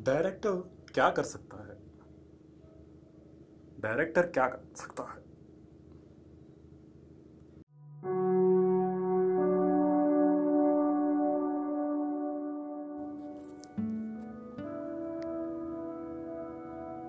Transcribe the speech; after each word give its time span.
Director 0.00 0.70
क्या 0.94 1.10
कर 1.10 1.22
सकता 1.22 1.56
है? 1.56 1.78
डायरेक्टर 3.80 4.26
क्या 4.26 4.48
कर 4.48 4.76
सकता 4.76 5.02
है? 5.02 5.26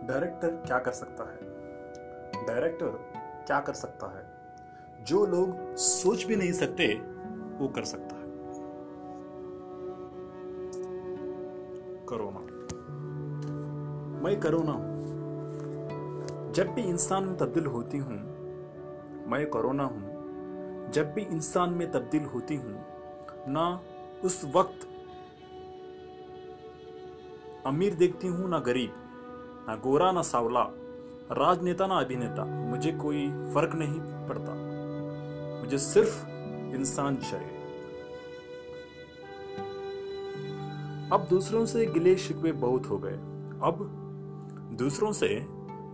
डायरेक्टर 0.07 0.65
क्या 0.65 0.79
कर 0.79 0.91
सकता 0.91 1.23
है? 1.23 1.37
डायरेक्टर 2.45 3.11
क्या 3.47 3.59
कर 3.59 3.73
सकता 3.73 4.07
है? 4.07 4.37
जो 5.05 5.25
लोग 5.25 5.75
सोच 5.75 6.23
भी 6.23 6.35
नहीं 6.35 6.51
सकते, 6.51 6.93
वो 7.57 7.67
कर 7.67 7.83
सकता 7.83 8.15
है। 8.15 8.27
कोरोना। 12.05 12.56
मैं 14.27 14.39
कोरोना 14.39 14.71
हूँ 14.71 16.51
जब 16.53 16.67
भी 16.67 16.81
इंसान 16.81 17.23
में 17.23 17.37
तब्दील 17.37 17.65
होती 17.65 17.97
हूँ, 17.97 18.15
मैं 19.27 19.49
कोरोना 19.49 19.83
हूँ। 19.83 20.91
जब 20.91 21.13
भी 21.13 21.21
इंसान 21.21 21.69
में 21.69 21.91
तब्दील 21.91 22.23
होती 22.23 22.55
हूँ, 22.55 22.85
ना 23.47 23.81
उस 24.23 24.45
वक्त 24.55 24.87
अमीर 27.65 27.93
देखती 27.93 28.27
हूँ, 28.27 28.49
ना 28.49 28.59
गरीब, 28.59 28.93
ना 29.67 29.75
गोरा, 29.75 30.11
ना 30.11 30.21
सावला, 30.21 30.63
राजनेता, 31.31 31.87
ना 31.87 31.95
अभिनेता। 31.95 32.45
मुझे 32.45 32.91
कोई 32.91 33.29
फ़र्क 33.29 33.75
नहीं 33.75 33.99
पड़ता। 34.01 34.53
मुझे 35.61 35.77
सिर्फ़ 35.77 36.27
इंसान 36.75 37.15
चाहिए। 37.15 37.57
अब 41.13 41.27
दूसरों 41.29 41.65
से 41.65 41.85
गिले 41.85 42.17
शिकवे 42.17 42.51
बहुत 42.51 42.85
हो 42.85 42.97
गए। 42.97 43.17
अब 43.63 44.03
दूसरों 44.77 45.11
से 45.11 45.45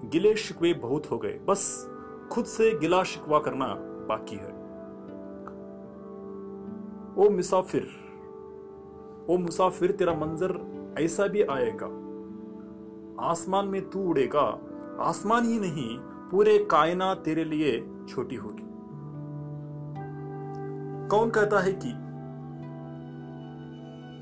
गिले 0.10 0.36
शिकवे 0.36 0.74
बहुत 0.74 1.12
हो 1.12 1.18
गए। 1.18 1.40
बस 1.48 1.90
खुद 2.32 2.46
से 2.46 2.80
गिला 2.80 3.04
शिकवा 3.04 3.40
करना 3.40 3.76
बाकी 3.80 4.36
है। 4.36 4.64
ओ 7.18 7.30
मुसाफिर 7.30 8.04
ओ 9.30 9.38
मुसाफिर, 9.38 9.92
तेरा 9.92 10.14
मंजर 10.14 10.74
ऐसा 11.00 11.28
भी 11.28 11.42
आएगा। 11.42 11.86
आसमान 13.30 13.68
में 13.68 13.90
तू 13.90 14.10
उड़ेगा। 14.10 14.60
आसमान 15.00 15.46
ही 15.46 15.60
नहीं, 15.60 16.00
पूरे 16.02 16.68
कायना 16.72 17.16
तेरे 17.16 17.44
लिए 17.44 17.92
छोटी 18.10 18.36
होगी। 18.36 18.64
कौन 21.08 21.30
कहता 21.30 21.60
है 21.60 21.80
कि 21.84 21.90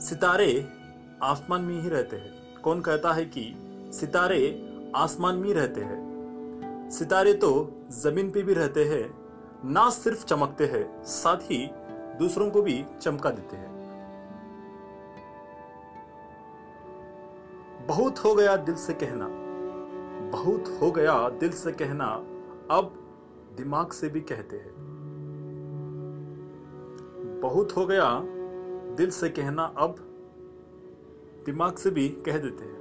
सितारे 0.06 0.67
आसमान 1.23 1.62
में 1.62 1.82
ही 1.82 1.89
रहते 1.89 2.16
हैं? 2.16 2.62
कौन 2.62 2.82
कहता 2.82 3.12
है 3.12 3.26
कि 3.26 3.56
सितारे 3.92 4.42
आसमान 4.95 5.36
में 5.36 5.53
रहते 5.53 5.81
हैं। 5.81 6.89
सितारे 6.92 7.34
तो 7.34 7.72
ज़मीन 7.89 8.31
पे 8.31 8.42
भी 8.42 8.53
रहते 8.53 8.83
हैं, 8.83 9.14
ना 9.66 9.89
सिर्फ़ 9.89 10.25
चमकते 10.25 10.66
हैं, 10.66 11.06
साथ 11.06 11.38
ही 11.38 11.70
दूसरों 12.20 12.50
को 12.52 12.61
भी 12.61 12.86
चमका 13.02 13.30
देते 13.30 13.58
हैं। 13.58 13.72
बहुत 17.88 18.20
हो 18.20 18.36
गया 18.36 18.56
दिल 18.56 18.75
से 18.75 18.94
कहना, 18.94 19.28
बहुत 20.38 20.78
हो 20.81 20.92
गया 20.92 21.30
दिल 21.30 21.50
से 21.50 21.72
कहना, 21.72 22.05
अब 22.72 22.94
दिमाग 23.58 23.92
से 23.92 24.09
भी 24.09 24.22
कहते 24.22 24.58
हैं। 24.58 24.73
बहुत 27.42 27.78
हो 27.78 27.86
गया 27.86 28.22
दिल 28.95 29.09
से 29.09 29.30
कहना, 29.30 29.64
अब 29.78 29.95
दिमाग 31.45 31.76
से 31.76 31.89
भी 31.89 32.09
कह 32.09 32.38
देते 32.38 32.64
हैं। 32.64 32.81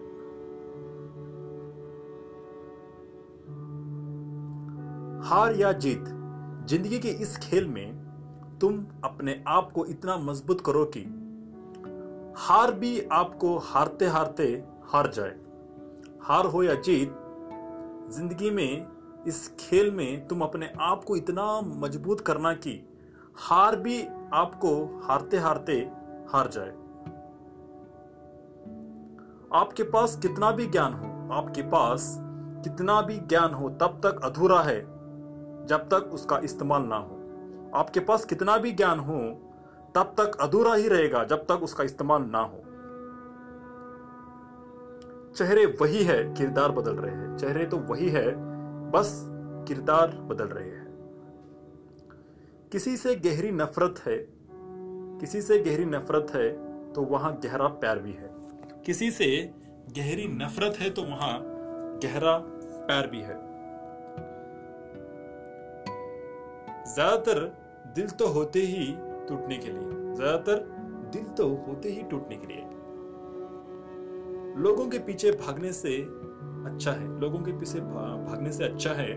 हार 5.31 5.55
या 5.55 5.73
जीत, 5.73 6.05
ज़िंदगी 6.69 6.99
के 6.99 7.09
इस 7.09 7.37
खेल 7.37 7.67
में 7.67 8.59
तुम 8.59 8.87
अपने 9.05 9.45
आप 9.49 9.73
को 9.73 9.87
इतना 9.87 10.17
मज़बूत 10.17 10.61
करो 10.61 10.85
कि 10.97 11.01
हार 12.37 12.73
भी 12.73 13.01
आपको 13.01 13.59
हारते 13.59 14.07
हारते 14.07 14.45
हार 14.85 15.11
जाए। 15.11 15.35
हार 16.23 16.47
हो 16.47 16.63
या 16.63 16.75
जीत, 16.75 17.15
ज़िंदगी 18.11 18.51
में, 18.51 18.87
इस 19.27 19.57
खेल 19.61 19.91
में 19.91 20.27
तुम 20.27 20.41
अपने 20.41 20.73
आप 20.81 21.05
को 21.05 21.17
इतना 21.17 21.61
मज़बूत 21.61 22.21
करना 22.21 22.53
कि 22.53 22.89
हार 23.37 23.77
भी 23.77 24.07
आपको 24.33 25.01
हारते 25.05 25.37
हारते 25.37 25.73
हार 26.33 26.49
जाए। 26.49 26.71
आपके 29.55 29.83
पास 29.83 30.17
कितना 30.17 30.51
भी 30.51 30.67
ज्ञान 30.67 30.93
हो, 30.93 31.35
आपके 31.35 31.63
पास 31.63 32.17
कितना 32.65 33.03
भी 33.03 33.19
ज्ञान 33.19 33.55
हो, 33.55 33.71
तब 33.71 34.01
तक 34.07 34.21
अधूरा 34.25 34.63
है। 34.63 35.00
जब 35.67 35.89
तक 35.89 36.11
उसका 36.15 36.39
इस्तेमाल 36.39 36.83
ना 36.83 36.97
हो। 36.97 37.17
आपके 37.75 38.01
पास 38.01 38.25
कितना 38.25 38.57
भी 38.57 38.73
ज्ञान 38.73 38.99
हो, 38.99 39.19
तब 39.95 40.15
तक 40.19 40.37
अधूरा 40.41 40.75
ही 40.75 40.89
रहेगा 40.89 41.25
जब 41.25 41.45
तक 41.47 41.63
उसका 41.63 41.85
इस्तेमाल 41.85 42.23
ना 42.23 42.41
हो। 42.41 42.63
चेहरे 45.37 45.67
वही 45.81 46.03
है, 46.05 46.35
किरदार 46.35 46.73
बदल 46.73 46.93
रहे 46.93 47.15
हैं। 47.15 47.37
चेहरे 47.39 47.67
तो 47.67 47.77
वही 47.77 48.09
है, 48.09 48.35
बस 48.91 49.27
किरदार 49.69 50.09
बदल 50.09 50.45
रहे 50.45 50.69
हैं। 50.69 50.89
किसी 52.73 52.97
से 52.97 53.15
गहरी 53.15 53.51
नफरत 53.51 54.03
है, 54.07 54.17
किसी 55.21 55.43
से 55.43 55.59
गहरी 55.59 55.85
नफरत 55.85 56.27
है 56.35 56.49
तो 56.93 57.03
वहाँ 57.03 57.41
गहरा 57.45 57.67
प्यार 57.67 57.99
भी 57.99 58.13
है। 58.13 58.31
किसी 58.87 59.11
से 59.11 59.27
गहरी 59.97 60.27
नफरत 60.29 60.77
है 60.79 60.91
तो 60.91 61.03
वहाँ 61.03 61.39
गहरा 62.05 62.37
प्यार 62.87 63.07
भी 63.07 63.21
है। 63.21 63.50
ज़्यादातर 66.87 67.41
दिल 67.95 68.09
तो 68.11 68.27
होते 68.29 68.61
ही 68.61 68.87
टूटने 69.29 69.57
के 69.57 69.69
लिए, 69.69 70.15
ज़्यादातर 70.15 70.59
दिल 71.13 71.25
तो 71.37 71.49
होते 71.67 71.89
ही 71.89 72.03
टूटने 72.03 72.37
के 72.37 72.47
लिए। 72.47 72.65
लोगों 74.63 74.87
के 74.89 74.99
पीछे 74.99 75.31
भागने 75.33 75.73
से 75.73 75.97
अच्छा 76.67 76.93
है, 76.93 77.21
लोगों 77.21 77.39
के 77.39 77.53
पीछे 77.53 77.81
भागने 77.81 78.53
से 78.53 78.65
अच्छा 78.65 78.93
है 78.93 79.13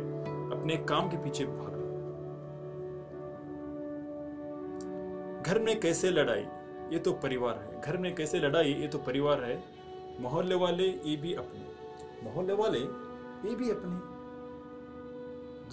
अपने 0.51 0.78
काम 0.90 1.09
के 1.09 1.18
पीछे 1.18 1.46
भागना। 1.46 1.72
घर 5.44 5.59
में 5.59 5.80
कैसे 5.80 6.09
लड़ाई, 6.12 6.45
ये 6.91 7.00
तो 7.00 7.12
परिवार 7.13 7.56
है। 7.56 7.81
घर 7.81 7.97
में 7.97 8.13
कैसे 8.16 8.40
लड़ाई, 8.40 8.74
ये 8.74 8.88
तो 8.88 8.97
परिवार 8.97 9.44
है। 9.44 9.56
मोहल्ले 10.22 10.56
वाले 10.56 10.84
ये 10.84 11.16
भी 11.18 11.34
अपने, 11.34 11.59
मोहल्ले 12.24 12.53
वाले 12.53 12.80
ये 12.80 13.56
भी 13.56 13.69
अपने। 13.69 14.12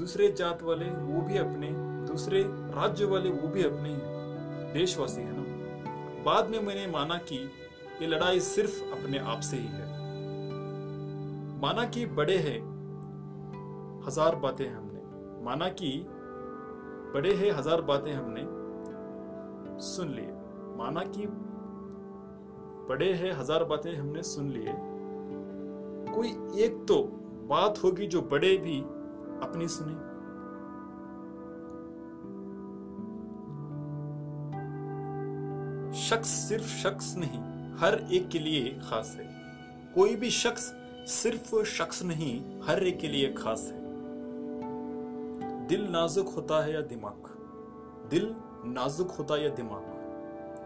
दूसरे 0.00 0.32
जात 0.32 0.62
वाले 0.62 0.84
वो 0.84 1.20
भी 1.20 1.38
अपने, 1.38 1.68
दूसरे 2.06 2.42
राज्य 2.48 3.04
वाले 3.04 3.30
वो 3.30 3.48
भी 3.48 3.62
अपने 3.62 3.90
देशवासी 4.72 5.20
है 5.20 5.32
ना? 5.32 5.42
बाद 6.22 6.48
में 6.48 6.60
मैंने 6.60 6.86
माना 6.86 7.16
कि 7.16 7.36
ये 8.02 8.06
लड़ाई 8.06 8.40
सिर्फ़ 8.40 8.82
अपने 8.82 9.18
आप 9.18 9.40
से 9.40 9.56
ही 9.56 9.66
है। 9.66 9.88
माना 11.60 11.84
कि 11.84 12.06
बड़े 12.06 12.36
हैं, 12.36 12.60
हज़ार 14.06 14.36
बातें 14.36 14.68
हमने। 14.68 15.44
माना 15.44 15.68
कि 15.68 16.06
बड़े 17.14 17.34
हैं, 17.34 17.50
हज़ार 17.52 17.80
बातें 17.80 18.12
हमने। 18.12 18.40
सुन 19.82 20.08
लिए। 20.08 20.32
माना 20.76 21.00
कि 21.00 21.26
बड़े 22.88 23.12
हैं, 23.12 23.32
हज़ार 23.32 23.64
बातें 23.64 23.94
हमने 23.96 24.22
सुन 24.22 24.50
लिए। 24.50 24.74
कोई 26.14 26.28
एक 26.62 26.84
तो 26.88 27.02
बात 27.50 27.84
होगी 27.84 28.06
जो 28.06 28.22
बड़े 28.22 28.56
भी 28.56 28.82
अपनी 29.42 29.68
सुने। 29.68 30.10
शख्स 36.00 36.28
सिर्फ़ 36.28 36.64
शख्स 36.64 37.16
नहीं, 37.16 37.40
हर 37.76 38.08
एक 38.12 38.28
के 38.28 38.38
लिए 38.38 38.80
खास 38.82 39.16
है। 39.20 39.40
कोई 39.94 40.16
भी 40.16 40.30
शख्स 40.30 40.74
सिर्फ़ 41.12 41.64
शख्स 41.64 42.02
नहीं, 42.02 42.60
हर 42.60 42.82
एक 42.82 42.98
के 42.98 43.08
लिए 43.08 43.32
खास 43.32 43.60
है। 43.60 43.80
दिल 45.66 45.90
नाजुक 45.90 46.28
होता 46.28 46.64
है 46.64 46.74
या 46.74 46.80
दिमाग? 46.80 47.36
दिल 48.10 48.36
नाजुक 48.64 49.10
होता 49.10 49.34
है 49.34 49.42
या 49.42 49.50
दिमाग? 49.50 49.82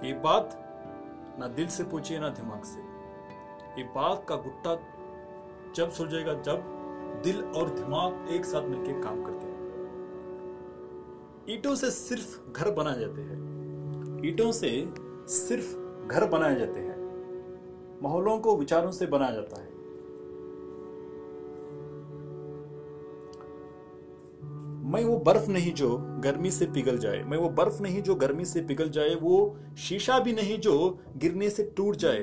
ये 0.05 0.13
बात 0.13 0.61
ना 1.39 1.49
दिल 1.49 1.69
से 1.69 1.85
पूछिए, 1.85 2.19
ना 2.19 2.29
दिमाग 2.29 2.63
से। 2.63 2.81
ये 3.81 3.85
बात 3.85 4.27
का 4.29 4.37
गुट्टा 4.37 4.79
जब 5.75 5.91
सुलझेगा, 5.91 6.35
जब 6.35 6.74
दिल 7.25 7.45
और 7.45 7.69
दिमाग 7.69 8.29
एक 8.31 8.45
साथ 8.45 8.63
मिलकर 8.63 9.03
काम 9.03 9.25
करते 9.25 9.47
हैं। 9.47 9.55
ईटों 11.51 11.75
से 11.75 11.91
सिर्फ़ 11.91 12.53
घर 12.53 12.71
बनाए 12.71 13.01
जाते 13.01 13.23
हैं। 13.23 13.39
ईटों 14.27 14.53
से 14.53 14.93
सिर्फ़ 15.29 15.77
घर 16.09 16.29
बनाए 16.29 16.55
जाते 16.55 16.81
हैं। 16.81 17.03
माहौलों 18.03 18.39
को 18.39 18.57
विचारों 18.57 18.93
से 18.93 19.07
बनाया 19.07 19.31
जाता 19.31 19.57
है। 19.57 19.73
मैं 24.85 25.05
वो 25.05 25.19
बर्फ़ 25.19 25.51
नहीं 25.51 25.73
जो 25.75 25.99
गर्मी 26.01 26.51
से 26.51 26.67
पिघल 26.67 26.99
जाए, 26.99 27.23
मैं 27.23 27.39
वो 27.39 27.49
बर्फ़ 27.49 27.83
नहीं 27.83 28.03
जो 28.03 28.15
गर्मी 28.15 28.45
से 28.45 28.61
पिघल 28.61 28.89
जाए, 28.91 29.15
वो 29.15 29.57
शीशा 29.79 30.19
भी 30.19 30.33
नहीं 30.33 30.59
जो 30.59 30.99
गिरने 31.17 31.51
से 31.51 31.63
टूट 31.77 31.97
जाए, 31.97 32.19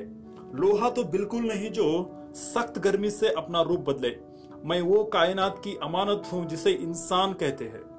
लोहा 0.54 0.90
तो 0.90 1.04
बिल्कुल 1.04 1.42
नहीं 1.42 1.70
जो 1.70 2.10
सख्त 2.34 2.78
गर्मी 2.78 3.10
से 3.10 3.28
अपना 3.28 3.62
रूप 3.62 3.80
बदले। 3.80 4.31
मैं 4.64 4.80
वो 4.80 5.04
कायनात 5.04 5.60
की 5.64 5.76
अमानत 5.82 6.22
हूँ 6.32 6.46
जिसे 6.48 6.70
इंसान 6.70 7.32
कहते 7.32 7.64
हैं। 7.64 7.91